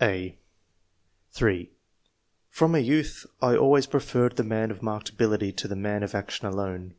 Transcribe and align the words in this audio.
(a) 0.00 0.38
(3)" 1.32 1.72
From 2.50 2.76
a 2.76 2.78
youth, 2.78 3.26
I 3.42 3.56
always 3.56 3.86
preferred 3.88 4.36
the 4.36 4.44
man 4.44 4.70
of 4.70 4.80
marked 4.80 5.08
ability 5.10 5.50
to 5.54 5.66
the 5.66 5.74
man 5.74 6.04
of 6.04 6.14
action 6.14 6.46
alone. 6.46 6.94